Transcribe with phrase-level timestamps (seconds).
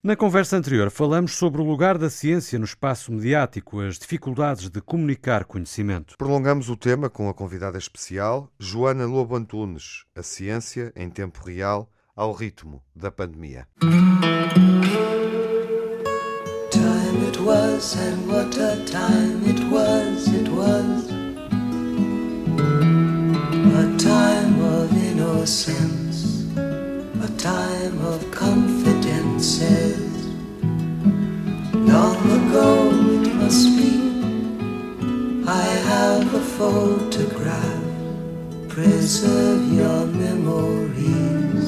[0.00, 4.80] Na conversa anterior, falamos sobre o lugar da ciência no espaço mediático, as dificuldades de
[4.80, 6.16] comunicar conhecimento.
[6.16, 11.90] Prolongamos o tema com a convidada especial, Joana Lobo Antunes, a ciência em tempo real
[12.14, 13.66] ao ritmo da pandemia.
[16.70, 21.08] Time it was and what a time it was, it was
[23.74, 29.87] A time of innocence, a time of confidences
[31.88, 32.90] Long ago
[33.24, 33.92] it must be
[35.48, 37.82] I have a photograph.
[38.68, 41.64] Preserve your memories.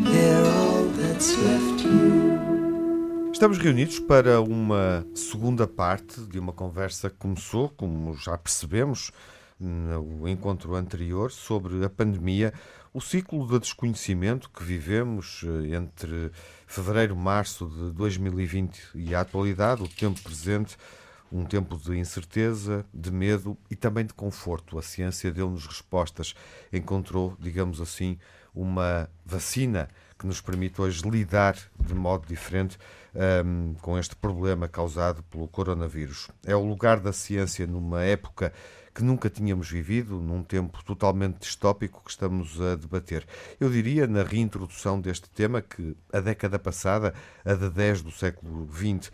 [0.00, 2.32] They're all that's left you.
[3.32, 9.10] Estamos reunidos para uma segunda parte de uma conversa que começou, como já percebemos,
[9.60, 12.54] no encontro anterior sobre a pandemia,
[12.94, 16.30] o ciclo de desconhecimento que vivemos eh, entre
[16.64, 20.76] fevereiro, março de 2020 e a atualidade, o tempo presente,
[21.32, 24.78] um tempo de incerteza, de medo e também de conforto.
[24.78, 26.36] A ciência deu-nos respostas,
[26.72, 28.16] encontrou, digamos assim,
[28.54, 32.78] uma vacina que nos permite hoje lidar de modo diferente
[33.44, 36.28] um, com este problema causado pelo coronavírus.
[36.46, 38.52] É o lugar da ciência numa época
[38.94, 43.26] que nunca tínhamos vivido, num tempo totalmente distópico que estamos a debater.
[43.58, 47.12] Eu diria, na reintrodução deste tema, que a década passada,
[47.44, 49.10] a de 10 do século XX,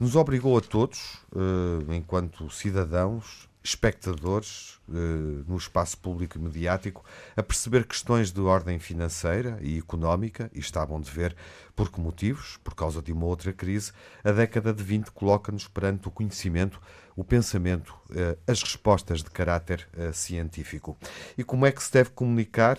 [0.00, 7.04] nos obrigou a todos, uh, enquanto cidadãos, espectadores eh, no espaço público e mediático
[7.36, 11.36] a perceber questões de ordem financeira e económica, e estavam de ver
[11.76, 13.92] por que motivos, por causa de uma outra crise,
[14.24, 16.80] a década de 20 coloca-nos perante o conhecimento,
[17.16, 20.96] o pensamento, eh, as respostas de caráter eh, científico.
[21.36, 22.78] E como é que se deve comunicar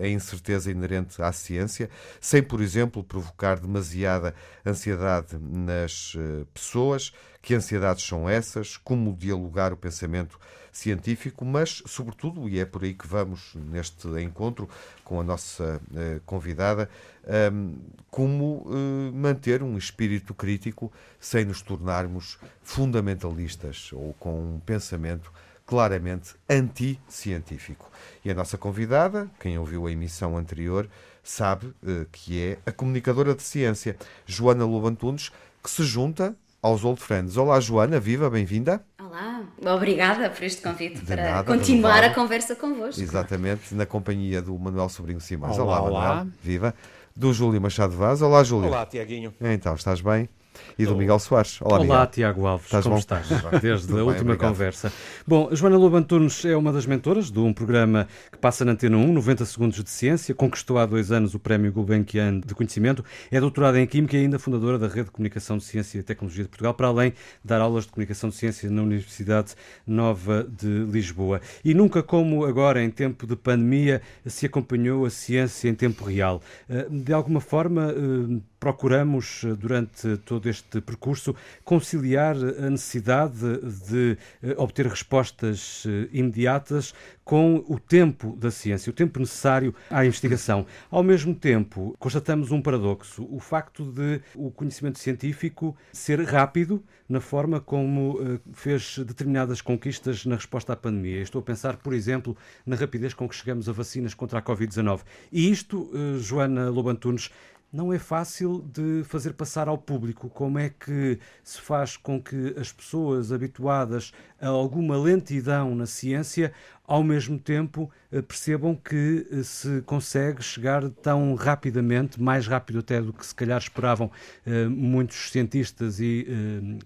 [0.00, 6.16] a incerteza inerente à ciência, sem, por exemplo, provocar demasiada ansiedade nas
[6.52, 7.12] pessoas?
[7.40, 8.76] Que ansiedades são essas?
[8.76, 10.38] Como dialogar o pensamento
[10.72, 14.68] científico, mas, sobretudo, e é por aí que vamos neste encontro
[15.04, 16.88] com a nossa uh, convidada,
[17.24, 17.74] um, ehm,
[18.10, 25.30] como uh, manter um espírito crítico sem nos tornarmos fundamentalistas ou com um pensamento
[25.66, 27.90] claramente anti-científico.
[28.24, 30.88] E a nossa convidada, quem ouviu a emissão anterior,
[31.22, 35.30] sabe uh, que é a comunicadora de ciência, Joana Lobantunes,
[35.62, 37.36] que se junta aos Old Friends.
[37.36, 38.84] Olá, Joana, viva, bem-vinda.
[39.12, 39.42] Olá,
[39.74, 42.98] obrigada por este convite De para nada, continuar a conversa convosco.
[42.98, 45.58] Exatamente, na companhia do Manuel Sobrinho Simões.
[45.58, 46.26] Olá, olá, Manuel, olá.
[46.42, 46.74] viva.
[47.14, 48.22] Do Júlio Machado Vaz.
[48.22, 48.70] Olá, Júlio.
[48.70, 49.34] Olá, Tiaguinho.
[49.38, 50.30] Então, estás bem?
[50.78, 51.60] E do Miguel Soares.
[51.60, 52.06] Olá, Olá Miguel.
[52.08, 52.66] Tiago Alves.
[52.66, 53.00] Estás como bom?
[53.00, 53.28] estás?
[53.60, 54.50] Desde a bem, última obrigado.
[54.50, 54.92] conversa.
[55.26, 58.96] Bom, Joana Lobo Antunes é uma das mentoras de um programa que passa na Antena
[58.96, 60.34] 1, 90 Segundos de Ciência.
[60.34, 63.04] Conquistou há dois anos o Prémio Gulbenkian de Conhecimento.
[63.30, 66.44] É doutorada em Química e ainda fundadora da Rede de Comunicação de Ciência e Tecnologia
[66.44, 69.54] de Portugal, para além de dar aulas de Comunicação de Ciência na Universidade
[69.86, 71.40] Nova de Lisboa.
[71.64, 76.40] E nunca como agora, em tempo de pandemia, se acompanhou a ciência em tempo real.
[76.68, 81.34] Eh, de alguma forma, eh, procuramos, eh, durante todo este percurso,
[81.64, 83.58] conciliar a necessidade
[83.88, 90.06] de eh, obter respostas eh, imediatas com o tempo da ciência, o tempo necessário à
[90.06, 90.64] investigação.
[90.88, 97.20] Ao mesmo tempo, constatamos um paradoxo, o facto de o conhecimento científico ser rápido na
[97.20, 101.20] forma como fez determinadas conquistas na resposta à pandemia.
[101.20, 105.02] Estou a pensar, por exemplo, na rapidez com que chegamos a vacinas contra a Covid-19.
[105.30, 107.30] E isto, Joana Lobantunes,
[107.72, 110.28] não é fácil de fazer passar ao público.
[110.28, 116.52] Como é que se faz com que as pessoas habituadas a alguma lentidão na ciência,
[116.84, 123.00] ao mesmo tempo eh, percebam que eh, se consegue chegar tão rapidamente, mais rápido até
[123.00, 124.10] do que se calhar esperavam
[124.44, 126.26] eh, muitos cientistas e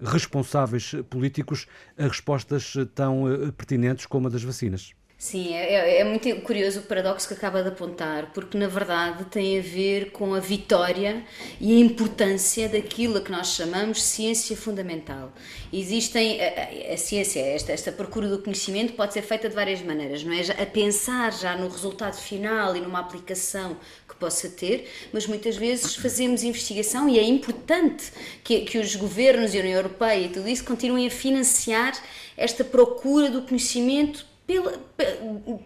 [0.00, 1.66] responsáveis políticos,
[1.98, 3.24] a respostas tão
[3.56, 4.94] pertinentes como a das vacinas?
[5.26, 9.24] Sim, é, é, é, muito curioso o paradoxo que acaba de apontar, porque na verdade
[9.24, 11.24] tem a ver com a vitória
[11.60, 15.32] e a importância daquilo que nós chamamos ciência fundamental.
[15.72, 20.22] Existem, a, a ciência, esta, esta procura do conhecimento pode ser feita de várias maneiras,
[20.22, 20.42] não é?
[20.62, 23.76] A pensar já no resultado final e numa aplicação
[24.08, 28.12] que possa ter, mas muitas vezes fazemos investigação e é importante
[28.44, 32.00] que, que os governos e a União Europeia e tudo isso continuem a financiar
[32.36, 34.72] esta procura do conhecimento pela,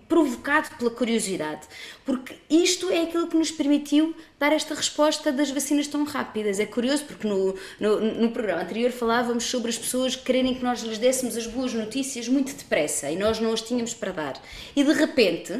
[0.08, 1.66] provocado pela curiosidade,
[2.04, 6.58] porque isto é aquilo que nos permitiu dar esta resposta das vacinas tão rápidas.
[6.58, 10.82] É curioso porque no, no, no, programa anterior falávamos sobre as pessoas quererem que nós
[10.82, 14.42] lhes dessemos as boas notícias muito depressa e nós não as tínhamos para dar.
[14.74, 15.52] E de repente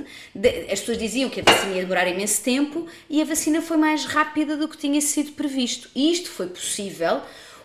[0.73, 4.07] as pessoas diziam que a vacina ia demorar imenso tempo e a vacina foi mais
[4.07, 5.91] rápida do que tinha sido previsto.
[5.95, 7.21] E isto foi possível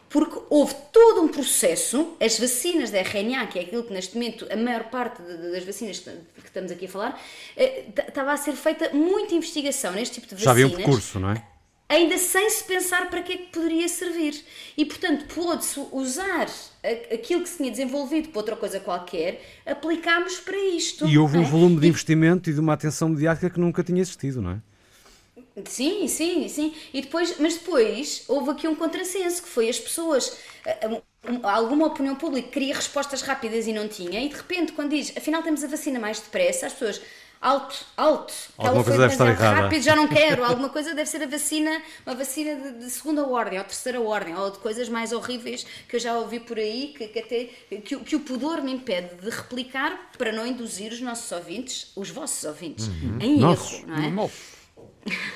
[0.10, 4.48] porque houve todo um processo, as vacinas da RNA, que é aquilo que neste momento
[4.52, 7.22] a maior parte das vacinas que estamos aqui a falar,
[7.58, 10.46] eh, estava a ser feita muita investigação neste tipo de vacinas.
[10.46, 11.44] Já havia um percurso, não é?
[11.88, 14.44] Ainda sem se pensar para que é que poderia servir.
[14.76, 16.48] E, portanto, pôde-se usar
[17.14, 21.08] aquilo que se tinha desenvolvido para outra coisa qualquer, aplicámos para isto.
[21.08, 21.46] E houve um é?
[21.46, 24.62] volume de investimento e de uma atenção mediática que nunca tinha existido, não é?
[25.64, 26.74] Sim, sim, sim.
[26.94, 30.38] E depois, mas depois houve aqui um contrassenso que foi as pessoas,
[31.44, 35.42] alguma opinião pública queria respostas rápidas e não tinha, e de repente, quando diz afinal
[35.42, 37.02] temos a vacina mais depressa, as pessoas
[37.42, 39.62] alto, alto, que alguma coisa deve estar errada.
[39.62, 43.26] rápido, já não quero, alguma coisa deve ser a vacina, uma vacina de, de, segunda
[43.26, 46.94] ordem, ou terceira ordem, ou de coisas mais horríveis que eu já ouvi por aí,
[46.98, 47.50] que, que até
[47.82, 52.10] que, que, o pudor me impede de replicar para não induzir os nossos ouvintes, os
[52.10, 53.20] vossos ouvintes, uhum.
[53.22, 54.10] em erro, não é?
[54.10, 54.56] Nossa.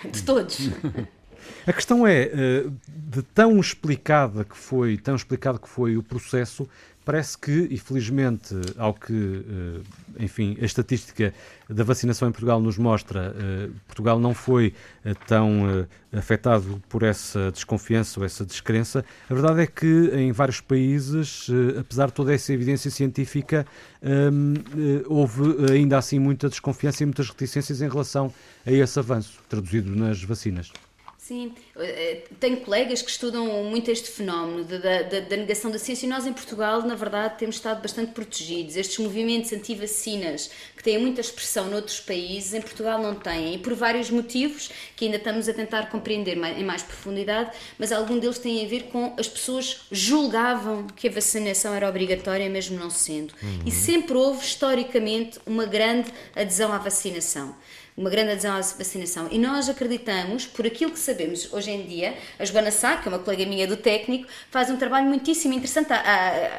[0.03, 0.57] De todos.
[1.67, 6.67] A questão é, eh, de tão explicada que foi, tão explicado que foi o processo,
[7.05, 9.81] parece que, e felizmente, ao que, eh,
[10.19, 11.33] enfim, a estatística
[11.69, 14.73] da vacinação em Portugal nos mostra, eh, Portugal não foi
[15.27, 19.03] tão afetado por essa desconfiança ou essa descrença.
[19.29, 21.47] A verdade é que em vários países,
[21.79, 23.65] apesar de toda essa evidência científica,
[25.07, 28.33] houve ainda assim muita desconfiança e muitas reticências em relação
[28.65, 30.71] a esse avanço, traduzido nas vacinas.
[31.29, 31.53] Sim,
[32.39, 36.25] tenho colegas que estudam muito este fenómeno da, da, da, negação da ciência e nós
[36.25, 38.75] em Portugal, na verdade, temos estado bastante protegidos.
[38.75, 43.73] Estes movimentos anti-vacinas, que têm muita expressão noutros países, em Portugal não têm, e por
[43.73, 48.65] vários motivos que ainda estamos a tentar compreender em mais profundidade, mas algum deles tem
[48.65, 53.33] a ver com as pessoas julgavam que a vacinação era obrigatória, mesmo não sendo.
[53.41, 53.61] Uhum.
[53.65, 57.55] E sempre houve, historicamente, uma grande adesão à vacinação
[57.99, 59.27] uma grande adesão à vacinação.
[59.29, 63.11] E nós acreditamos, por aquilo que sabemos hoje em dia, a Joana Sá, que é
[63.11, 65.89] uma colega minha do técnico, faz um trabalho muitíssimo interessante.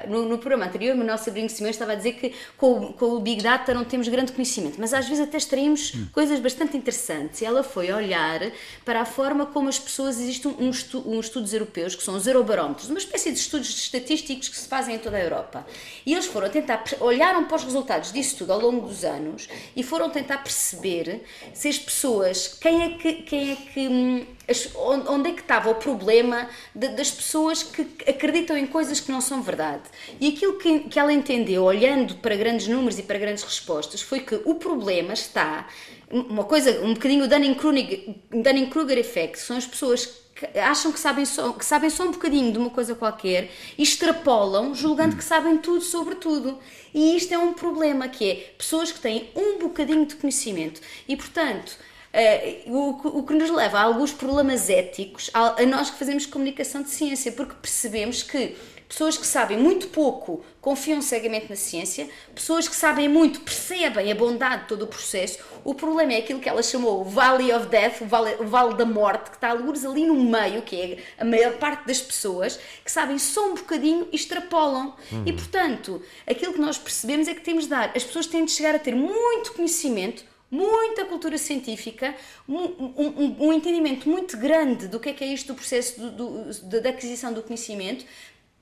[0.08, 3.20] no, no, programa anterior, o Manuel Sobrinho Simões estava a dizer que com, com, o
[3.20, 6.06] Big Data não temos grande conhecimento, mas às vezes até extraímos hum.
[6.12, 7.40] coisas bastante interessantes.
[7.40, 8.40] E ela foi olhar
[8.84, 12.88] para a forma como as pessoas, existem uns, uns estudos europeus, que são os eurobarómetros,
[12.88, 15.66] uma espécie de estudos estatísticos que se fazem em toda a Europa.
[16.04, 19.82] E eles foram tentar, olharam para os resultados disso tudo ao longo dos anos e
[19.82, 21.22] foram tentar perceber
[21.52, 24.26] se as pessoas, quem é que, quem é que
[24.74, 29.10] hum, onde é que estava o problema de, das pessoas que acreditam em coisas que
[29.10, 29.82] não são verdade.
[30.20, 34.20] E aquilo que, que ela entendeu, olhando para grandes números e para grandes respostas, foi
[34.20, 35.68] que o problema está,
[36.10, 41.24] uma coisa, um bocadinho o Dunning-Kruger Dunning effect, são as pessoas que acham que sabem,
[41.24, 45.58] só, que sabem só um bocadinho de uma coisa qualquer e extrapolam, julgando que sabem
[45.58, 46.58] tudo sobre tudo.
[46.94, 51.16] E isto é um problema, que é pessoas que têm um bocadinho de conhecimento e,
[51.16, 51.76] portanto,
[52.12, 56.26] Uh, o, o, que nos leva a alguns problemas éticos a, a, nós que fazemos
[56.26, 58.56] comunicação de ciência, porque percebemos que
[58.88, 64.14] pessoas que sabem muito pouco confiam cegamente na ciência, pessoas que sabem muito percebem a
[64.16, 65.38] bondade de todo o processo.
[65.64, 68.74] O problema é aquilo que ela chamou o Valley of Death, o Vale, o vale
[68.74, 72.58] da Morte, que está alguns ali no meio, que é a maior parte das pessoas
[72.84, 74.96] que sabem só um bocadinho e extrapolam.
[75.12, 75.22] Uhum.
[75.24, 78.50] E portanto, aquilo que nós percebemos é que temos de dar, as pessoas têm de
[78.50, 82.14] chegar a ter muito conhecimento muita cultura científica,
[82.48, 86.52] um, um, um, entendimento muito grande do que é que é isto do processo do,
[86.52, 88.04] do, da aquisição do conhecimento,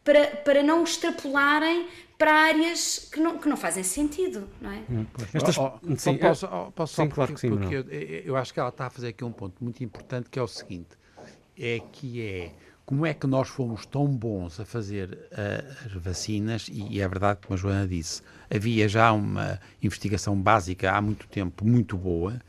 [0.05, 4.83] para, para não extrapolarem para áreas que não, que não fazem sentido, não é?
[4.91, 5.57] Hum, Estas...
[5.57, 7.51] Oh, oh, sim, posso, oh, posso sim, claro que sim.
[7.51, 10.39] Porque eu, eu, acho que ela está a fazer aqui um ponto muito importante que
[10.39, 10.89] é o seguinte,
[11.57, 12.53] é que é
[12.89, 17.41] como é que nós fomos tão bons a fazer uh, as vacinas, e, é verdade,
[17.43, 22.41] como a Joana disse, havia já uma investigação básica há muito tempo muito boa,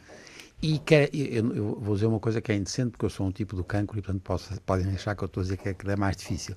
[0.62, 3.34] e que, eu, eu, vou dizer uma coisa que é indecente, porque eu sou um
[3.34, 5.74] tipo do cancro e, portanto, posso, podem achar que eu estou a dizer que é,
[5.74, 6.56] que é mais difícil.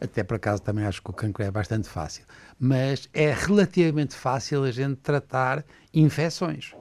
[0.00, 2.24] Até por acaso também acho que o cancro é bastante fácil.
[2.58, 6.74] Mas é relativamente fácil a gente tratar infecções,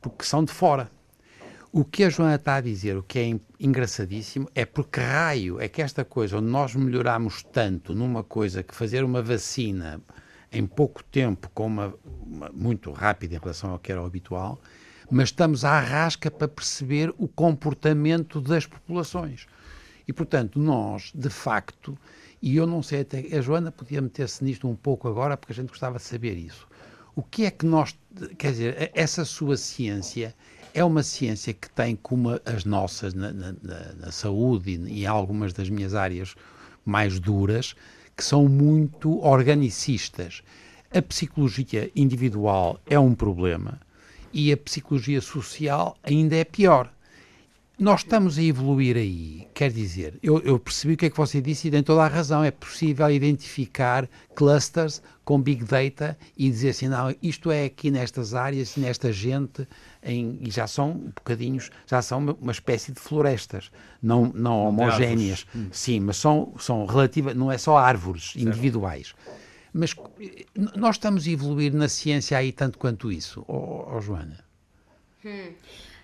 [0.00, 0.90] porque são de fora.
[1.74, 5.68] O que a Joana está a dizer, o que é engraçadíssimo, é porque raio é
[5.70, 9.98] que esta coisa, onde nós melhoramos tanto numa coisa que fazer uma vacina
[10.52, 11.94] em pouco tempo, com uma,
[12.26, 14.60] uma muito rápida em relação ao que era o habitual,
[15.10, 19.46] mas estamos à rasca para perceber o comportamento das populações.
[20.06, 21.96] E, portanto, nós, de facto,
[22.42, 25.56] e eu não sei até, a Joana podia meter-se nisto um pouco agora, porque a
[25.56, 26.68] gente gostava de saber isso.
[27.14, 27.96] o que é que nós,
[28.38, 30.34] quer dizer, essa sua ciência
[30.74, 33.54] é uma ciência que tem como as nossas na, na,
[33.98, 36.34] na saúde e em algumas das minhas áreas
[36.84, 37.74] mais duras,
[38.16, 40.42] que são muito organicistas.
[40.94, 43.80] A psicologia individual é um problema
[44.32, 46.92] e a psicologia social ainda é pior.
[47.78, 51.40] Nós estamos a evoluir aí, quer dizer, eu, eu, percebi o que é que você
[51.40, 52.44] disse e tem toda a razão.
[52.44, 58.34] É possível identificar clusters com big data e dizer assim: não, isto é aqui nestas
[58.34, 59.66] áreas, nesta gente,
[60.02, 63.70] em, e já são bocadinhos, já são uma, uma espécie de florestas,
[64.02, 65.68] não, não homogéneas, hum.
[65.72, 68.48] sim, mas são, são relativas, não é só árvores certo.
[68.48, 69.14] individuais.
[69.72, 69.96] Mas
[70.76, 74.44] nós estamos a evoluir na ciência aí tanto quanto isso, oh, oh Joana?
[75.24, 75.52] Hum.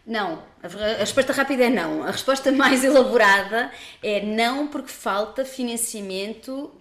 [0.08, 2.02] Não, a resposta rápida é não.
[2.02, 3.70] A resposta mais elaborada
[4.02, 6.72] é não, porque falta financiamento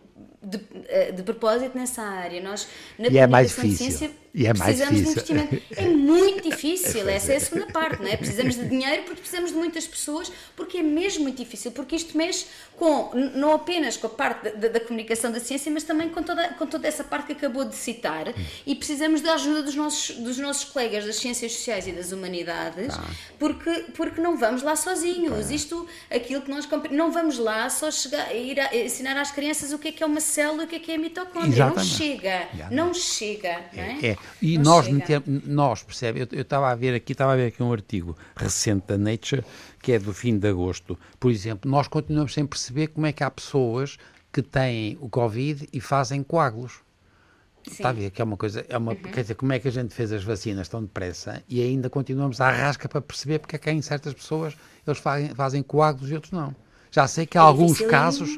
[0.42, 2.42] de, eh, de propósito nessa área.
[2.42, 3.92] Nós, na e é mais difícil.
[3.92, 5.24] Ciência, e é mais precisamos difícil.
[5.24, 5.68] de investimento.
[5.78, 8.18] É muito difícil, essa é a segunda parte, não é?
[8.18, 12.16] Precisamos de dinheiro porque precisamos de muitas pessoas, porque é mesmo muito difícil, porque isto
[12.18, 16.22] mexe com, não apenas com a parte da, da comunicação da ciência, mas também com
[16.22, 18.34] toda, com toda essa parte que acabou de citar,
[18.66, 22.94] e precisamos da ajuda dos nossos, dos nossos colegas das ciências sociais e das humanidades,
[22.96, 23.04] ah.
[23.40, 25.50] porque, porque não vamos lá sozinhos.
[25.50, 29.80] Isto, aquilo que nós não vamos lá só chegar, ir a, ensinar às crianças o
[29.80, 31.54] que é que é uma célula e o que é que é a mitocôndria.
[31.54, 31.90] Exatamente.
[31.90, 34.00] Não chega, não chega, não é?
[34.04, 34.18] é.
[34.42, 34.88] E Não nós,
[35.46, 38.98] nós, percebe, eu estava a ver aqui, estava a ver aqui um artigo recente da
[38.98, 39.44] Nature,
[39.82, 40.98] que é do fim de agosto.
[41.20, 43.98] Por exemplo, nós continuamos sem perceber como é que há pessoas
[44.32, 46.82] que têm o Covid e fazem coágulos.
[47.64, 47.74] Sim.
[47.74, 48.98] Está a ver que é uma coisa, é uma, uhum.
[48.98, 52.40] quer dizer, como é que a gente fez as vacinas tão depressa e ainda continuamos
[52.40, 54.56] à rasca para perceber porque é que em certas pessoas
[54.86, 56.56] eles fazem, fazem coágulos e outros não.
[56.92, 58.30] Já sei que há é alguns casos,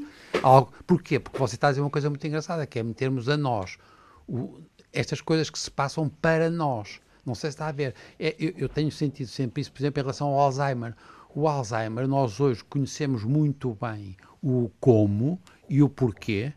[0.41, 1.19] algo, porquê?
[1.19, 3.77] Porque você está a dizer uma coisa muito engraçada, que é metermos a nós
[4.27, 4.61] o,
[4.93, 6.99] estas coisas que se passam para nós.
[7.25, 7.93] Não sei se está a ver.
[8.17, 10.95] É, eu, eu, tenho sentido sempre isso, por exemplo, em relação ao Alzheimer.
[11.33, 16.51] O Alzheimer, nós hoje conhecemos muito bem o como e o porquê,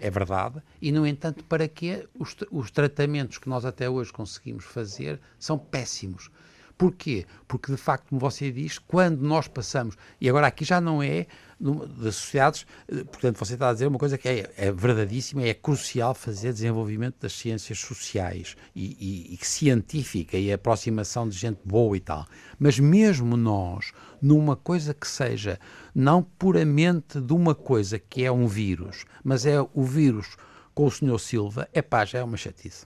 [0.00, 4.64] é verdade, e no entanto, para que os, os tratamentos que nós até hoje conseguimos
[4.64, 6.30] fazer são péssimos.
[6.78, 7.24] Porquê?
[7.48, 11.26] Porque, de facto, como você diz, quando nós passamos, e agora aqui já não é
[11.58, 15.54] das sociedades, eh, portanto, você está a dizer uma coisa que é, é verdadíssima, é
[15.54, 21.96] crucial fazer desenvolvimento das ciências sociais e, e, e científica e aproximação de gente boa
[21.96, 22.26] e tal.
[22.58, 25.58] Mas mesmo nós, numa coisa que seja
[25.94, 30.36] não puramente de uma coisa que é um vírus, mas é o vírus
[30.74, 32.84] com o senhor Silva, é pá, já é uma chatice.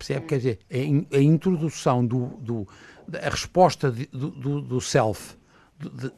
[0.00, 0.26] Percebe?
[0.26, 2.66] Quer dizer, a, a introdução do, do
[3.22, 5.34] a resposta de, do, do, self
[5.78, 6.10] do,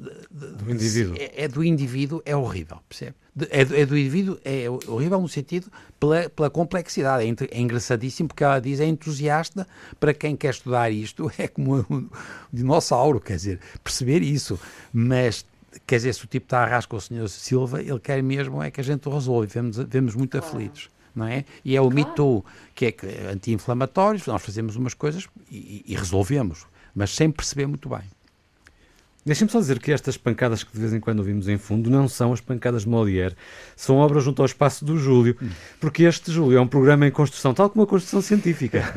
[0.57, 1.15] do indivíduo.
[1.19, 3.15] é, é, do indivíduo é horrível percebe?
[3.49, 7.25] É, é, do indivíduo é horrível no sentido pela, pela complexidade.
[7.25, 9.67] É, é, engraçadíssimo porque ela diz é entusiasta
[9.99, 11.31] para quem quer estudar isto.
[11.39, 12.09] É como um
[12.53, 14.59] dinossauro quer dizer perceber isso.
[14.93, 15.47] Mas
[15.87, 18.71] quer dizer se o tipo está a rascar o senhor Silva ele quer mesmo é
[18.71, 20.47] que a gente o resolve vemos, vemos muito claro.
[20.47, 21.45] aflitos não é?
[21.65, 22.09] E é o claro.
[22.09, 22.45] mito
[22.75, 28.03] que é anti-inflamatórios, nós fazemos umas coisas e, e resolvemos mas sem perceber muito bem.
[29.25, 32.09] Deixem-me só dizer que estas pancadas que de vez em quando ouvimos em fundo não
[32.09, 33.37] são as pancadas de Molière,
[33.77, 35.39] são obras junto ao espaço do Júlio,
[35.81, 38.83] porque este, Júlio, é um programa em construção, tal como a construção científica.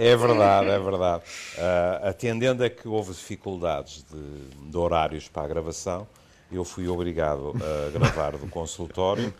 [0.00, 1.24] É verdade, é verdade.
[1.56, 6.06] Uh, atendendo a que houve dificuldades de, de horários para a gravação,
[6.52, 9.34] eu fui obrigado a gravar do consultório,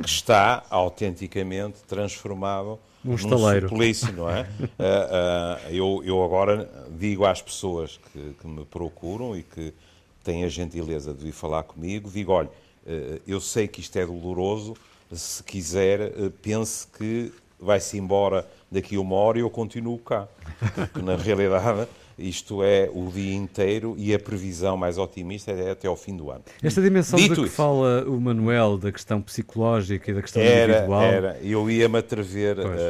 [0.00, 3.68] que está autenticamente transformado um estaleiro.
[3.68, 4.42] suplício, não é?
[4.42, 9.74] uh, uh, eu, eu agora digo às pessoas que, que, me procuram e que
[10.22, 14.06] têm a gentileza de vir falar comigo, digo, olha, uh, eu sei que isto é
[14.06, 14.74] doloroso,
[15.12, 20.26] se quiser, pense que vai-se embora daqui a uma hora e eu continuo cá.
[20.74, 25.88] Porque, na realidade isto é o dia inteiro e a previsão mais otimista é até
[25.88, 26.44] ao fim do ano.
[26.62, 30.42] Esta dimensão Dito de que isso, fala o Manuel, da questão psicológica e da questão
[30.42, 31.02] era, individual...
[31.02, 32.80] Era, eu ia-me atrever pois,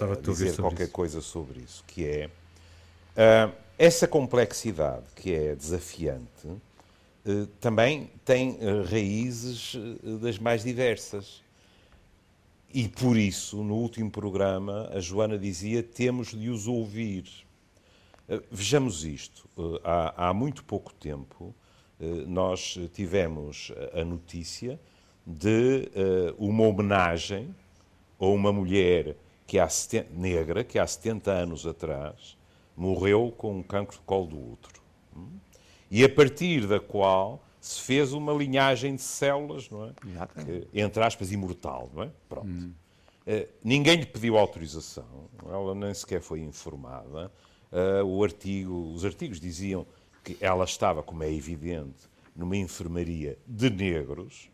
[0.00, 0.92] a, a, a dizer qualquer isso.
[0.92, 2.30] coisa sobre isso, que é
[3.16, 9.76] uh, essa complexidade que é desafiante uh, também tem uh, raízes
[10.20, 11.42] das mais diversas.
[12.74, 17.24] E por isso, no último programa, a Joana dizia: temos de os ouvir.
[18.32, 19.48] Eh, vejamos isto.
[19.58, 21.54] Eh, há, há muito pouco tempo,
[22.00, 24.80] eh, nós tivemos a notícia
[25.24, 25.88] de
[26.36, 27.54] uma homenagem
[28.18, 32.36] a uma mulher que há 70, negra que há 70 anos atrás
[32.76, 34.82] morreu com um cancro de colo do útero.
[35.16, 35.28] Hum?
[35.88, 39.92] E a partir da qual se fez uma linhagem de células, não é?
[40.44, 42.10] Que, entre aspas, imortal, não é?
[42.28, 42.48] Pronto.
[42.48, 42.72] Hum.
[43.62, 47.30] Ninguém lhe pediu autorização, ela nem sequer foi informada.
[47.72, 49.86] Uh, o artigo, os artigos diziam
[50.22, 54.50] que ela estava, como é evidente, numa enfermaria de negros.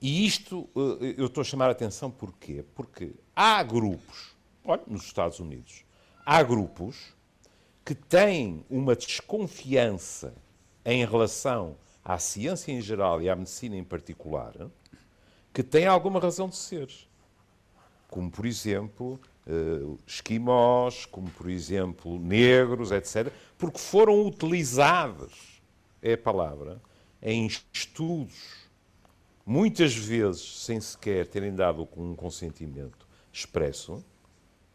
[0.00, 2.64] E isto uh, eu estou a chamar a atenção porquê?
[2.74, 5.84] Porque há grupos, olha, nos Estados Unidos,
[6.24, 7.14] há grupos
[7.84, 10.34] que têm uma desconfiança
[10.84, 14.54] em relação à ciência em geral e à medicina em particular,
[15.54, 16.88] que têm alguma razão de ser
[18.08, 25.60] como por exemplo uh, esquimós, como por exemplo negros, etc., porque foram utilizados,
[26.02, 26.80] é a palavra,
[27.22, 28.66] em estudos,
[29.44, 34.04] muitas vezes sem sequer terem dado um consentimento expresso,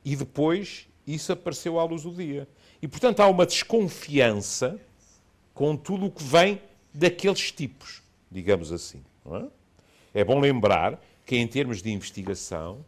[0.04, 2.48] e depois isso apareceu à luz do dia.
[2.82, 4.80] E portanto há uma desconfiança
[5.54, 6.62] com tudo o que vem
[6.94, 8.02] daqueles tipos,
[8.32, 9.04] digamos assim.
[10.14, 10.22] É?
[10.22, 12.84] é bom lembrar que, em termos de investigação,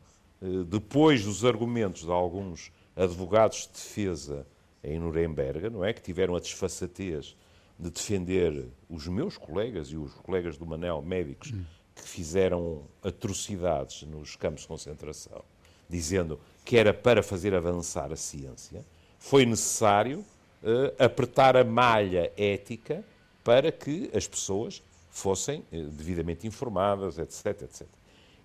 [0.68, 4.46] depois dos argumentos de alguns advogados de defesa
[4.84, 7.36] em Nuremberg, não é, que tiveram a desfaçatez
[7.80, 11.54] de defender os meus colegas e os colegas do Manel, médicos,
[11.96, 15.44] que fizeram atrocidades nos campos de concentração,
[15.90, 18.86] dizendo que era para fazer avançar a ciência,
[19.18, 23.04] foi necessário uh, apertar a malha ética
[23.44, 27.88] para que as pessoas fossem uh, devidamente informadas, etc, etc.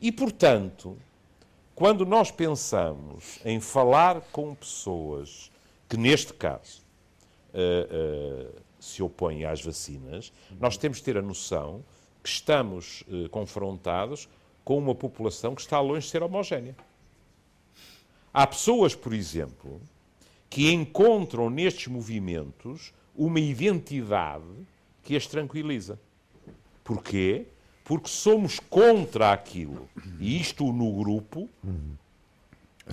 [0.01, 0.97] E, portanto,
[1.79, 5.49] quando nós pensamos em falar com pessoas
[5.89, 6.83] que, neste caso,
[7.55, 11.85] uh, uh, se opõem às vacinas, nós temos de ter a noção
[12.21, 14.29] que estamos uh, confrontados
[14.65, 16.75] com uma população que está longe de ser homogénea.
[18.35, 19.81] Há pessoas, por exemplo,
[20.51, 24.67] que encontram nestes movimentos uma identidade
[25.05, 25.97] que as tranquiliza.
[26.83, 27.47] Porquê?
[27.89, 29.89] Porque somos contra aquilo.
[30.21, 31.49] E isto no grupo.
[31.65, 31.97] Uhum.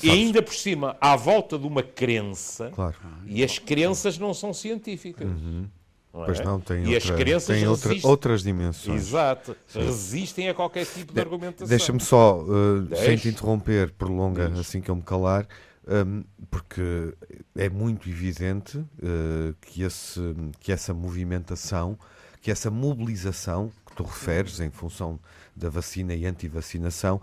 [0.01, 2.95] E ainda por cima, à volta de uma crença, claro.
[3.25, 5.27] e as crenças não são científicas.
[5.27, 5.67] Uhum.
[6.13, 6.25] Não é?
[6.25, 9.01] Pois não, tem, e outra, as crenças tem outra, outras dimensões.
[9.01, 9.79] Exato, Sim.
[9.79, 11.67] resistem a qualquer tipo de, de argumentação.
[11.67, 14.61] Deixa-me só, uh, sem te interromper, prolonga Deixe.
[14.61, 15.47] assim que eu me calar,
[15.87, 17.13] um, porque
[17.55, 20.19] é muito evidente uh, que, esse,
[20.59, 21.97] que essa movimentação,
[22.41, 25.19] que essa mobilização tu referes, em função
[25.55, 27.21] da vacina e antivacinação,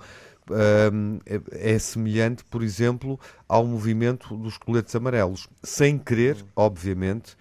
[0.51, 7.37] é, é semelhante, por exemplo, ao movimento dos coletes amarelos, sem querer, obviamente,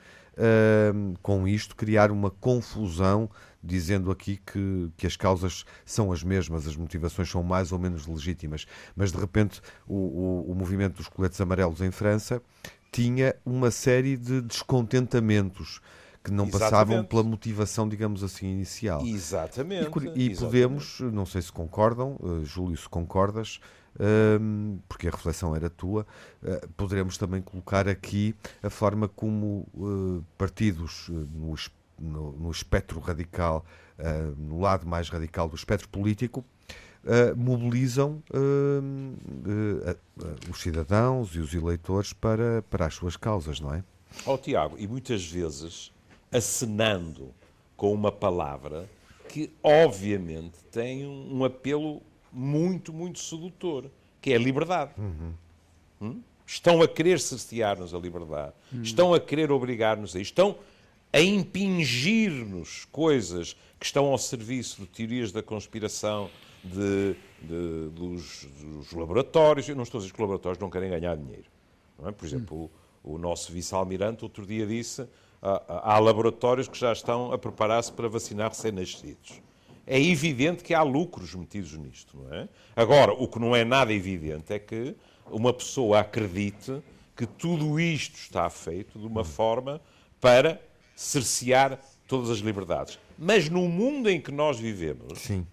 [1.22, 3.30] com isto criar uma confusão,
[3.64, 8.08] dizendo aqui que, que as causas são as mesmas, as motivações são mais ou menos
[8.08, 8.66] legítimas,
[8.96, 12.42] mas de repente o, o, o movimento dos coletes amarelos em França
[12.92, 15.80] tinha uma série de descontentamentos
[16.24, 16.72] que não Exatamente.
[16.72, 19.06] passavam pela motivação, digamos assim, inicial.
[19.06, 19.90] Exatamente.
[20.16, 23.60] E, e podemos, não sei se concordam, uh, Júlio, se concordas,
[23.96, 26.06] uh, porque a reflexão era tua,
[26.44, 31.56] uh, poderemos também colocar aqui a forma como eh, partidos no,
[32.00, 33.66] no, no, espectro radical,
[34.38, 36.44] no lado mais radical do espectro político,
[37.36, 38.24] mobilizam
[40.50, 43.84] os cidadãos e os eleitores para, para as suas causas, não é?
[44.26, 45.92] Ó oh, Tiago, e muitas vezes
[46.32, 47.34] acenando
[47.76, 48.90] com uma palavra
[49.28, 53.86] que, obviamente, tem um apelo muito, muito sedutor,
[54.22, 54.92] que é a liberdade.
[54.98, 55.34] Uhum.
[56.02, 56.22] Hum?
[56.46, 58.82] Estão a querer cercear-nos a liberdade, uhum.
[58.82, 60.58] estão a querer obrigar-nos a isto, estão
[61.14, 66.30] a impingir-nos coisas que estão ao serviço de teorias da conspiração,
[66.64, 69.68] de, de dos, dos, laboratórios.
[69.68, 71.46] Eu não estou a dizer que os laboratórios não querem ganhar dinheiro.
[71.98, 72.12] Não é?
[72.12, 72.70] Por exemplo, uhum.
[73.04, 75.08] o, o nosso vice-almirante outro dia disse
[75.42, 79.42] há laboratórios que já estão a preparar-se para vacinar recém-nascidos.
[79.88, 82.48] É evidente que há lucros metidos nisto, não é?
[82.76, 84.96] Agora, o que não é nada evidente é que
[85.30, 86.82] uma pessoa acredite
[87.16, 89.82] que tudo isto está feito de uma forma
[90.20, 90.62] para
[90.96, 93.00] cercear todas as liberdades.
[93.18, 95.46] Mas no mundo em que nós vivemos, Sim.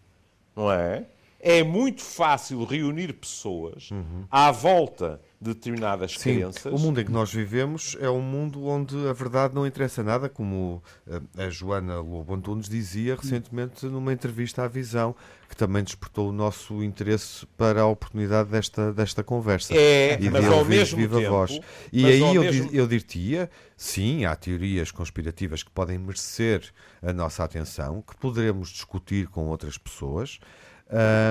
[0.55, 1.07] não é?
[1.41, 4.25] É muito fácil reunir pessoas uhum.
[4.31, 6.73] à volta determinadas Sim, crenças.
[6.73, 10.29] O mundo em que nós vivemos é um mundo onde a verdade não interessa nada,
[10.29, 15.15] como eh, a Joana Lobo Antunes dizia recentemente numa entrevista à Visão,
[15.49, 19.75] que também despertou o nosso interesse para a oportunidade desta, desta conversa.
[19.75, 21.31] É, e mas ao mesmo viva tempo...
[21.31, 21.61] Voz.
[21.93, 22.71] E aí eu, mesmo...
[22.73, 26.63] eu diria, sim, há teorias conspirativas que podem merecer
[27.01, 30.41] a nossa atenção, que poderemos discutir com outras pessoas,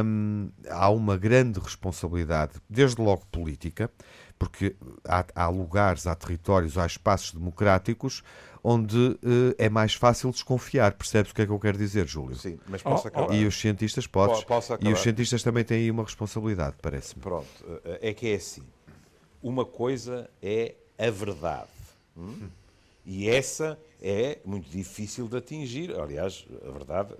[0.03, 3.91] hum, há uma grande responsabilidade, desde logo política,
[4.37, 8.23] porque há, há, lugares, há territórios, há espaços democráticos
[8.63, 10.93] onde uh, é mais fácil desconfiar.
[10.93, 12.35] Percebes o que é que eu quero dizer, Júlio?
[12.35, 13.33] Sim, mas posso oh, acabar.
[13.33, 14.43] E os cientistas podes.
[14.43, 14.89] Posso acabar.
[14.89, 17.21] E os cientistas também têm aí uma responsabilidade, parece-me.
[17.21, 17.47] Pronto,
[18.01, 18.63] é que é assim.
[19.41, 21.69] Uma coisa é a verdade.
[22.17, 22.49] Hum?
[23.05, 25.97] E essa é muito difícil de atingir.
[25.97, 27.13] Aliás, a verdade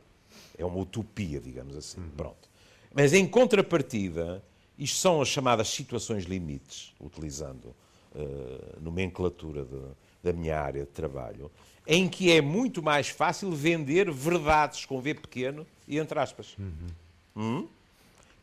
[0.58, 2.02] é uma utopia, digamos assim.
[2.02, 2.10] Uhum.
[2.18, 2.50] Pronto.
[2.94, 4.44] Mas em contrapartida,
[4.78, 7.76] isto são as chamadas situações limites, utilizando
[8.16, 9.82] uh, nomenclatura de,
[10.24, 11.52] da minha área de trabalho,
[11.86, 16.56] em que é muito mais fácil vender verdades com V pequeno e entre aspas.
[16.58, 16.88] Uhum.
[17.36, 17.68] Hum?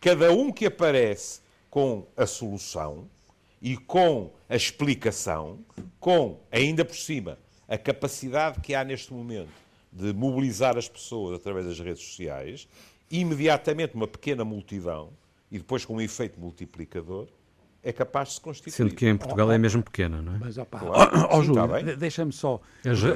[0.00, 3.08] Cada um que aparece com a solução
[3.60, 5.58] e com a explicação,
[5.98, 9.63] com, ainda por cima, a capacidade que há neste momento
[9.94, 12.68] de mobilizar as pessoas através das redes sociais,
[13.10, 15.10] imediatamente uma pequena multidão,
[15.50, 17.28] e depois com um efeito multiplicador,
[17.82, 18.72] é capaz de se constituir.
[18.72, 20.38] Sendo que em Portugal oh, é mesmo pequena, não é?
[20.38, 21.10] Mas, opa, claro.
[21.30, 22.60] oh, oh, Júlio, deixa-me só...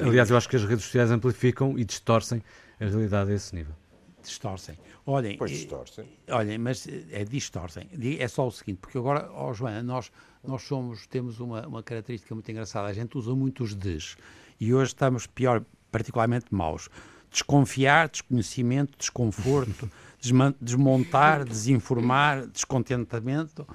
[0.05, 2.41] aliás, eu acho que as redes sociais amplificam e distorcem
[2.79, 3.73] a realidade a esse nível.
[4.21, 4.77] Distorcem.
[5.05, 6.05] Olhem, pois distorcem.
[6.29, 7.89] Olhem, mas é distorcem.
[8.19, 10.11] É só o seguinte, porque agora, ó oh, Joana, nós,
[10.43, 12.87] nós somos, temos uma, uma característica muito engraçada.
[12.87, 14.17] A gente usa muito os des.
[14.59, 16.89] E hoje estamos pior, particularmente maus.
[17.31, 19.89] Desconfiar, desconhecimento, desconforto,
[20.59, 23.67] desmontar, desinformar, descontentamento.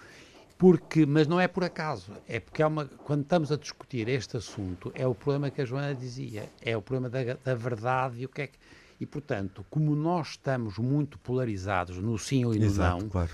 [0.57, 4.37] Porque, mas não é por acaso, é porque é uma, quando estamos a discutir este
[4.37, 8.25] assunto, é o problema que a Joana dizia, é o problema da, da verdade e
[8.25, 8.59] o que é que.
[9.01, 13.31] E, portanto, como nós estamos muito polarizados no sim ou no Exato, não, claro.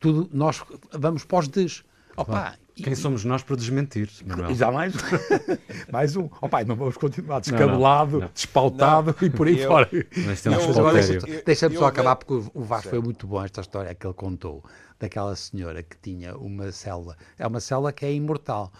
[0.00, 0.62] tudo, nós
[0.92, 1.84] vamos para os des.
[2.16, 2.58] Opa, claro.
[2.76, 4.54] Quem e, somos nós para desmentir, Manuel?
[4.54, 4.92] Já mais,
[5.90, 6.28] mais um.
[6.42, 9.88] Oh, pai, não vamos continuar descabelado, despautado e por aí eu, fora.
[10.26, 14.06] Mas temos Deixa-me deixa só acabar, porque o Vasco foi muito bom esta história que
[14.06, 14.62] ele contou,
[15.00, 17.16] daquela senhora que tinha uma célula.
[17.38, 18.70] É uma célula que é imortal.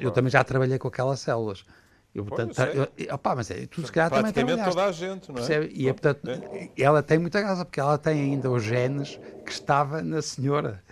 [0.00, 1.64] Eu também já trabalhei com aquelas células.
[2.12, 4.70] Eu, portanto, eu, eu, opa, mas é, tu se calhar também trabalhaste.
[4.70, 5.38] toda a gente, não é?
[5.38, 5.72] Percebe?
[5.72, 6.70] E é, portanto, é.
[6.78, 10.82] ela tem muita graça, porque ela tem ainda os genes que estava na senhora.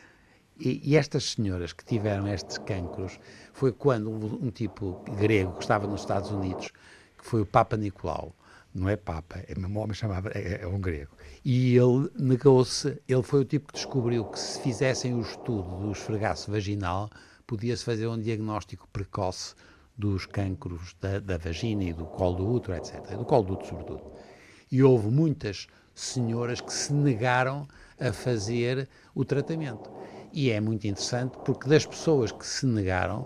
[0.59, 3.19] E, e, estas senhoras que tiveram estes cancros
[3.53, 6.71] foi quando um, um, tipo grego que estava nos Estados Unidos,
[7.19, 8.33] que foi o Papa Nicolau,
[8.73, 11.11] não é Papa, é meu homem chamava, é, é um grego,
[11.45, 15.91] e ele negou-se, ele foi o tipo que descobriu que se fizessem o estudo do
[15.91, 17.11] esfregaço vaginal,
[17.47, 19.55] podia-se fazer um diagnóstico precoce
[19.97, 23.17] dos cancros da, da, vagina e do colo do útero, etc.
[23.17, 24.03] Do colo do útero, sobretudo.
[24.71, 27.67] E houve muitas senhoras que se negaram
[28.01, 29.91] a fazer o tratamento.
[30.35, 33.25] E é muito interessante porque das pessoas que se negaram,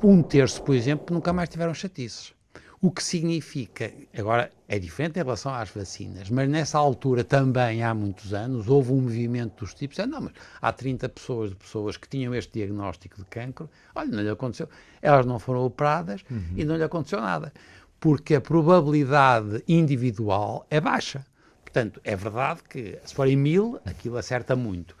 [0.00, 2.32] um terço, por exemplo, nunca mais tiveram chatices.
[2.80, 7.92] O que significa, agora é diferente em relação às vacinas, mas nessa altura também, há
[7.92, 12.32] muitos anos, houve um movimento dos tipos, não, mas há 30 pessoas pessoas que tinham
[12.32, 14.68] este diagnóstico de cancro, olha, não lhe aconteceu,
[15.02, 16.54] elas não foram operadas uhum.
[16.54, 17.52] e não lhe aconteceu nada,
[17.98, 21.26] porque a probabilidade individual é baixa.
[21.64, 24.96] Portanto, é verdade que se forem mil, aquilo acerta muito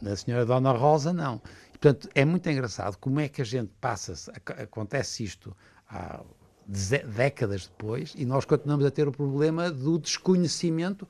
[0.00, 1.40] na senhora Dona Rosa, não.
[1.70, 5.54] Portanto, é muito engraçado como é que a gente passa, acontece isto
[5.88, 6.22] há
[6.66, 11.08] décadas depois e nós continuamos a ter o problema do desconhecimento,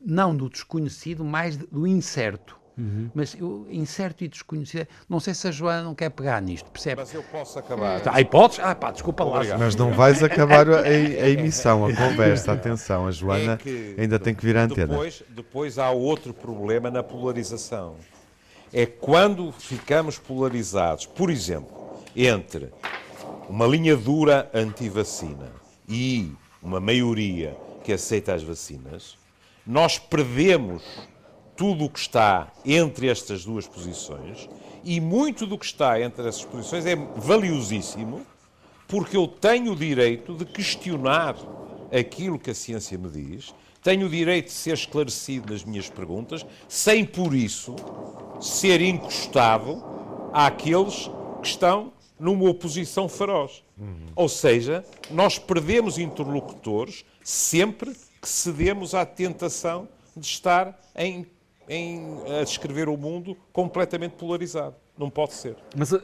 [0.00, 2.61] não do desconhecido, mais do incerto.
[2.76, 3.10] Uhum.
[3.14, 7.00] Mas eu, incerto e desconhecido, não sei se a Joana não quer pegar nisto, percebe?
[7.00, 8.00] Mas eu posso acabar.
[8.06, 8.58] Aí podes?
[8.60, 9.40] Ah, pá, desculpa lá.
[9.58, 10.90] Mas não vais acabar a, a
[11.28, 12.52] emissão, a conversa.
[12.52, 14.88] Atenção, a Joana é ainda tem que vir à antena.
[14.88, 17.96] Depois, depois há outro problema na polarização
[18.72, 22.72] é quando ficamos polarizados, por exemplo, entre
[23.48, 25.52] uma linha dura anti-vacina
[25.86, 26.32] e
[26.62, 27.54] uma maioria
[27.84, 29.18] que aceita as vacinas,
[29.66, 30.82] nós perdemos
[31.62, 34.48] tudo o que está entre estas duas posições
[34.82, 38.26] e muito do que está entre essas posições é valiosíssimo
[38.88, 41.36] porque eu tenho o direito de questionar
[41.96, 46.44] aquilo que a ciência me diz tenho o direito de ser esclarecido nas minhas perguntas,
[46.68, 47.76] sem por isso
[48.40, 49.84] ser encostado
[50.32, 51.08] àqueles
[51.40, 53.62] que estão numa oposição feroz.
[53.78, 54.06] Uhum.
[54.16, 61.26] Ou seja, nós perdemos interlocutores sempre que cedemos à tentação de estar em,
[61.68, 64.76] em, a descrever o mundo completamente polarizado.
[64.98, 65.56] Não pode ser.
[65.76, 66.00] Mas uh,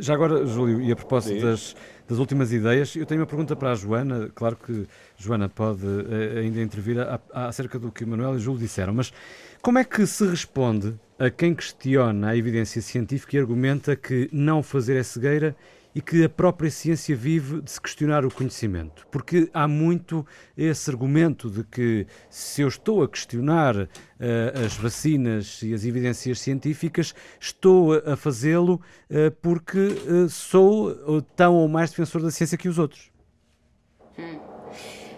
[0.00, 1.74] já agora, Júlio, e a propósito das,
[2.06, 4.30] das, últimas ideias, eu tenho uma pergunta para a Joana.
[4.34, 8.60] Claro que Joana pode uh, ainda intervir a, a, acerca do que Manuel e Júlio
[8.60, 9.12] disseram, mas
[9.60, 14.62] como é que se responde a quem questiona a evidência científica e argumenta que não
[14.62, 15.56] fazer é cegueira
[15.98, 19.04] e que a própria ciência vive de se questionar o conhecimento.
[19.10, 20.24] Porque há muito
[20.56, 23.88] esse argumento de que se eu estou a questionar uh,
[24.64, 31.66] as vacinas e as evidências científicas, estou a fazê-lo uh, porque uh, sou tão ou
[31.66, 33.10] mais defensor da ciência que os outros.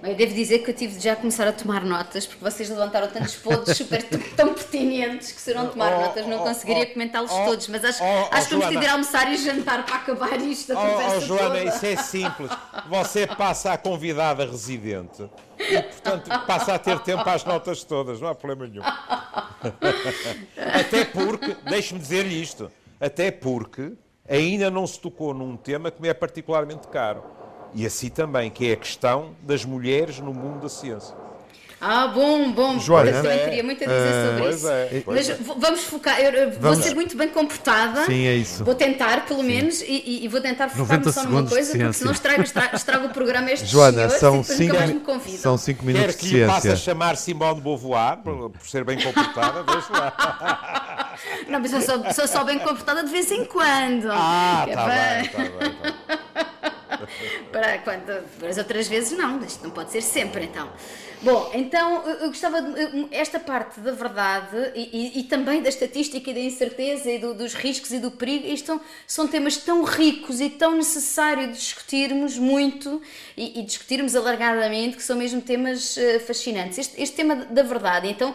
[0.02, 3.08] Eu devo dizer que eu tive de já começar a tomar notas, porque vocês levantaram
[3.08, 4.02] tantos pontos super
[4.34, 7.68] tão pertinentes que se eu não tomar oh, notas não oh, conseguiria oh, comentá-los todos.
[7.68, 11.58] Mas acho, acho que vamos ter de almoçar e jantar para acabar isto, oh, Joana,
[11.58, 11.64] toda.
[11.64, 12.50] isso é simples.
[12.88, 18.28] Você passa a convidada residente e, portanto, passa a ter tempo às notas todas, não
[18.28, 18.82] há problema nenhum.
[20.56, 23.92] Até porque, deixe-me dizer-lhe isto, até porque
[24.26, 27.39] ainda não se tocou num tema que me é particularmente caro
[27.74, 31.14] e assim também, que é a questão das mulheres no mundo da ciência.
[31.80, 32.78] Ah, bom, bom.
[32.78, 34.68] Joana, eu também teria muito a dizer uh, sobre isso.
[34.68, 35.38] É, Mas é.
[35.56, 36.20] vamos focar.
[36.20, 38.04] Eu vou ser muito bem comportada.
[38.04, 38.62] Sim, é isso.
[38.62, 42.42] Vou tentar, pelo menos, e, e, vou tentar focar-me só numa coisa, porque senão estrago,
[42.42, 44.76] estrago, estrago, o programa este Joana, são cinco,
[45.38, 48.84] são cinco minutos Quer que lhe passe a chamar Simone de Beauvoir, por, por ser
[48.84, 49.62] bem comportada?
[49.62, 51.16] Deixa lá.
[51.48, 54.08] Não, mas eu sou, sou só bem comportada de vez em quando.
[54.10, 55.50] Ah, está bem, está bem.
[56.60, 56.79] Tá
[57.52, 58.10] para quando,
[58.48, 60.70] as outras vezes não, isto não pode ser sempre então.
[61.22, 66.30] Bom, então eu gostava de, esta parte da verdade e, e, e, também da estatística
[66.30, 70.40] e da incerteza e do, dos riscos e do perigo, isto são temas tão ricos
[70.40, 73.02] e tão necessários de discutirmos muito
[73.36, 76.78] e, e discutirmos alargadamente, que são mesmo temas uh, fascinantes.
[76.78, 78.34] Este, este tema da verdade, então,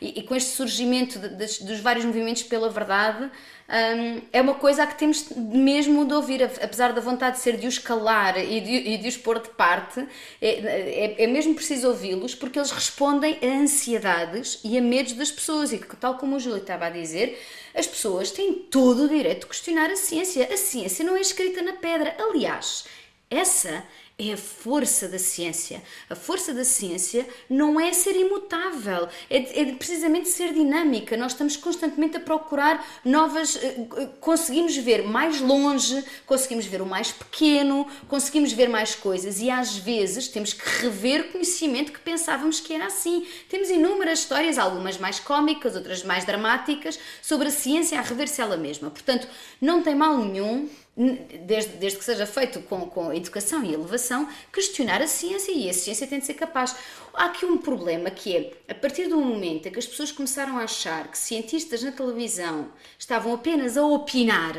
[0.00, 3.30] e, com este surgimento de, de, dos vários movimentos pela verdade,
[3.66, 7.56] um, é uma coisa a que temos mesmo de ouvir, apesar da vontade de ser
[7.56, 10.06] de os calar e de, e de os pôr de parte,
[10.40, 15.32] é, é, é mesmo preciso ouvi-los porque eles respondem a ansiedades e a medos das
[15.32, 17.40] pessoas e que, tal como o Júlio estava a dizer,
[17.74, 20.46] as pessoas têm todo o direito de questionar a ciência.
[20.52, 22.14] A ciência não é escrita na pedra.
[22.18, 22.84] Aliás,
[23.30, 23.82] essa
[24.16, 25.82] é a força da ciência.
[26.08, 31.16] A força da ciência não é ser imutável, é, é precisamente ser dinâmica.
[31.16, 33.56] Nós estamos constantemente a procurar novas.
[33.56, 39.40] Eh, eh, conseguimos ver mais longe, conseguimos ver o mais pequeno, conseguimos ver mais coisas
[39.40, 43.26] e às vezes temos que rever conhecimento que pensávamos que era assim.
[43.48, 48.56] Temos inúmeras histórias, algumas mais cómicas, outras mais dramáticas, sobre a ciência a rever-se ela
[48.56, 48.90] mesma.
[48.90, 49.26] Portanto,
[49.60, 55.02] não tem mal nenhum desde, desde que seja feito com, com educação e elevação, questionar
[55.02, 56.76] a ciência e a ciência tem de ser capaz.
[57.12, 60.58] Há aqui um problema que é, a partir do momento em que as pessoas começaram
[60.58, 64.54] a achar que cientistas na televisão estavam apenas a opinar,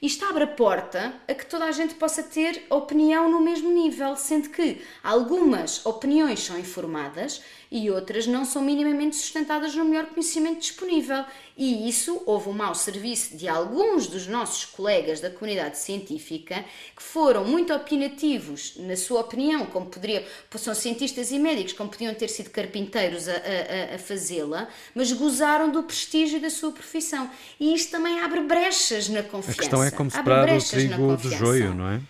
[0.00, 4.16] isto abre a porta a que toda a gente possa ter opinião no mesmo nível,
[4.16, 7.42] sendo que algumas opiniões são informadas
[7.74, 11.24] e outras não são minimamente sustentadas no melhor conhecimento disponível.
[11.56, 16.64] E isso houve um mau serviço de alguns dos nossos colegas da comunidade científica
[16.96, 20.22] que foram muito opinativos na sua opinião, como poderiam,
[20.54, 25.72] são cientistas e médicos, como podiam ter sido carpinteiros a, a, a fazê-la, mas gozaram
[25.72, 27.28] do prestígio da sua profissão.
[27.58, 29.50] E isto também abre brechas na confiança.
[29.50, 32.00] A questão é como separar o trigo do joio, não é?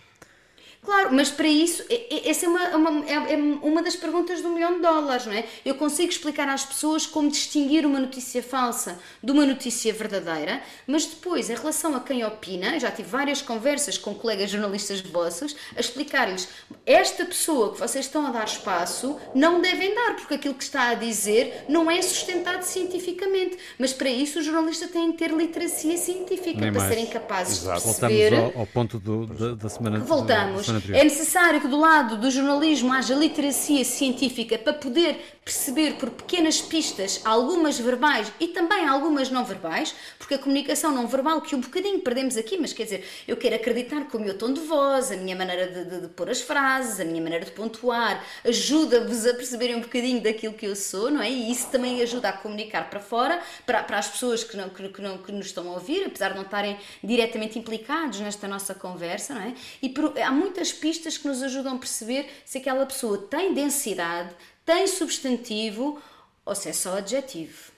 [0.85, 1.83] Claro, mas para isso,
[2.25, 5.45] essa é uma, uma, é, é uma das perguntas do milhão de dólares, não é?
[5.65, 11.07] Eu consigo explicar às pessoas como distinguir uma notícia falsa de uma notícia verdadeira, mas
[11.07, 15.81] depois, em relação a quem opina, já tive várias conversas com colegas jornalistas vossos a
[15.81, 16.49] explicar-lhes
[16.85, 20.91] esta pessoa que vocês estão a dar espaço não devem dar, porque aquilo que está
[20.91, 23.57] a dizer não é sustentado cientificamente.
[23.79, 26.93] Mas para isso, os jornalistas têm de ter literacia científica Nem para mais.
[26.93, 27.81] serem capazes Exato.
[27.81, 28.31] de perceber.
[28.31, 29.99] Voltamos ao, ao ponto do, da, da semana.
[30.01, 30.74] Voltamos.
[30.93, 36.63] É necessário que do lado do jornalismo haja literacia científica para poder perceber por pequenas
[36.63, 41.61] pistas, algumas verbais e também algumas não verbais, porque a comunicação não verbal, que um
[41.61, 45.13] bocadinho perdemos aqui, mas quer dizer, eu quero acreditar que o meu tom de voz,
[45.13, 49.27] a minha maneira de, de, de pôr as frases, a minha maneira de pontuar, ajuda-vos
[49.27, 51.31] a perceberem um bocadinho daquilo que eu sou, não é?
[51.31, 54.89] E isso também ajuda a comunicar para fora, para, para as pessoas que, não, que,
[54.89, 58.75] que, não, que nos estão a ouvir, apesar de não estarem diretamente implicados nesta nossa
[58.75, 59.55] conversa, não é?
[59.83, 64.35] E por, há muitas pistas que nos ajudam a perceber se aquela pessoa tem densidade,
[64.65, 66.01] tem substantivo
[66.45, 67.73] ou se é só adjetivo.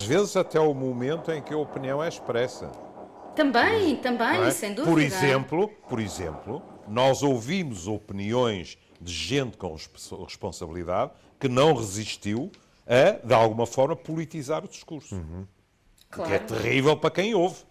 [0.00, 2.70] Às vezes até o momento em que a opinião é expressa.
[3.34, 4.50] Também, também, é?
[4.50, 4.90] sem dúvida.
[4.90, 9.74] Por exemplo, por exemplo, nós ouvimos opiniões de gente com
[10.24, 12.50] responsabilidade que não resistiu
[12.86, 15.14] a, de alguma forma, politizar o discurso.
[15.14, 15.46] Uhum.
[16.10, 16.30] Claro.
[16.30, 17.64] Que é terrível para quem ouve.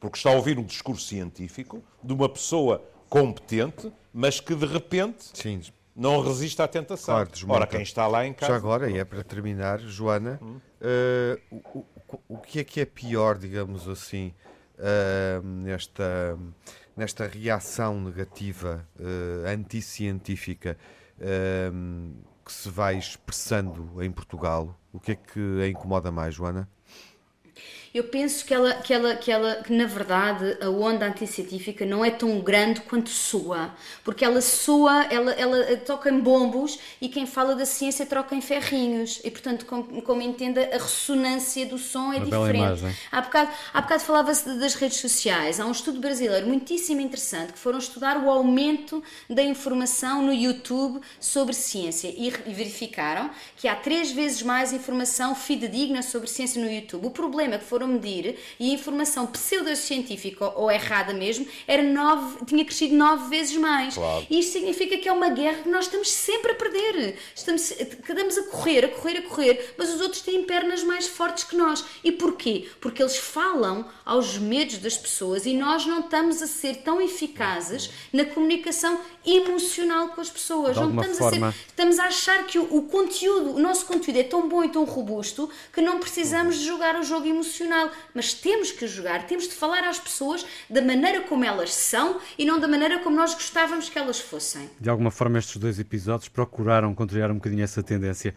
[0.00, 5.30] Porque está a ouvir um discurso científico de uma pessoa competente, mas que de repente
[5.34, 5.60] Sim
[5.94, 7.14] não resiste à tentação.
[7.14, 8.52] Claro, Ora, quem está lá em casa.
[8.52, 10.58] Já agora, e é para terminar, Joana, hum.
[10.80, 14.34] uh, o, o, o, que é que é pior, digamos assim,
[14.78, 16.38] uh, nesta,
[16.96, 20.78] nesta reação negativa, uh, anticientífica,
[21.18, 24.78] uh, que se vai expressando em Portugal?
[24.92, 26.68] O que é que a incomoda mais, Joana?
[27.94, 32.02] Eu penso que ela, que ela, que ela, que na verdade a onda anticientífica não
[32.02, 33.70] é tão grande quanto soa,
[34.02, 38.40] porque ela soa, ela, ela toca em bombos e quem fala da ciência troca em
[38.40, 39.20] ferrinhos.
[39.22, 42.96] E portanto como, como entenda a ressonância do som é Uma diferente.
[43.10, 47.58] Há bocado, há bocado falava-se das redes sociais, há um estudo brasileiro muitíssimo interessante que
[47.58, 52.08] foram estudar o aumento da informação no YouTube sobre ciência.
[52.08, 57.06] E verificaram que há três vezes mais informação fidedigna sobre ciência no YouTube.
[57.06, 62.44] O problema é que foram medir e a informação pseudocientífica ou errada mesmo era nove,
[62.46, 63.94] tinha crescido nove vezes mais.
[63.94, 64.26] Claro.
[64.28, 67.16] E isto significa que é uma guerra que nós estamos sempre a perder.
[67.34, 71.44] Estamos, estamos a correr, a correr, a correr, mas os outros têm pernas mais fortes
[71.44, 71.84] que nós.
[72.02, 72.68] E porquê?
[72.80, 77.90] Porque eles falam aos medos das pessoas e nós não estamos a ser tão eficazes
[78.12, 80.76] na comunicação emocional com as pessoas.
[80.76, 81.48] não estamos forma...
[81.48, 84.64] a ser, estamos a achar que o, o conteúdo, o nosso conteúdo é tão bom
[84.64, 87.71] e tão robusto que não precisamos de jogar o jogo emocional,
[88.14, 92.44] mas temos que jogar, temos de falar às pessoas da maneira como elas são e
[92.44, 94.70] não da maneira como nós gostávamos que elas fossem.
[94.80, 98.34] De alguma forma, estes dois episódios procuraram contrariar um bocadinho essa tendência.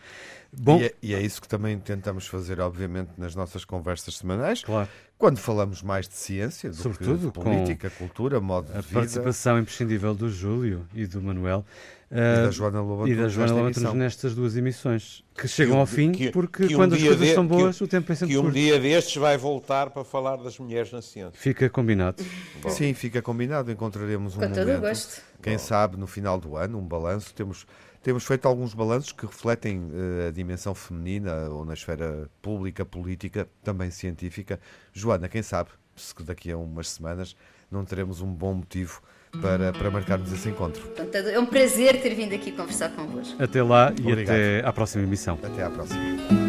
[0.58, 0.80] Bom...
[0.80, 4.64] E, é, e é isso que também tentamos fazer, obviamente, nas nossas conversas semanais.
[4.64, 4.90] Claro.
[5.18, 8.92] Quando falamos mais de ciência, do Sobretudo que de política, cultura, modo de a vida.
[8.92, 11.66] A participação imprescindível do Júlio e do Manuel.
[12.12, 15.80] Uh, e da Joana Lobato, e da Joana Lobato nestas duas emissões, que chegam que,
[15.80, 18.16] ao fim, que, porque que um quando as coisas de, são boas, o tempo é
[18.16, 18.54] sempre Que um curto.
[18.54, 21.34] dia destes vai voltar para falar das mulheres na ciência.
[21.34, 22.24] Fica combinado.
[22.62, 22.70] Bom.
[22.70, 23.72] Sim, fica combinado.
[23.72, 24.82] Encontraremos um Com momento.
[24.82, 25.22] Gosto.
[25.42, 25.60] Quem Bom.
[25.60, 27.34] sabe no final do ano, um balanço.
[27.34, 27.66] Temos
[28.06, 33.50] temos feito alguns balanços que refletem uh, a dimensão feminina, ou na esfera pública, política,
[33.64, 34.60] também científica.
[34.94, 37.36] Joana, quem sabe, se daqui a umas semanas
[37.70, 39.02] não teremos um bom motivo
[39.42, 40.88] para, para marcarmos esse encontro.
[41.14, 43.42] é um prazer ter vindo aqui conversar convosco.
[43.42, 44.36] Até lá e Obrigado.
[44.36, 45.40] até à próxima emissão.
[45.42, 46.45] Até à próxima.